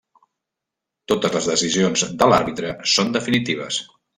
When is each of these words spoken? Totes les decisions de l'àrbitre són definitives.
Totes 1.13 1.35
les 1.39 1.51
decisions 1.51 2.07
de 2.23 2.31
l'àrbitre 2.33 2.73
són 2.97 3.17
definitives. 3.19 3.83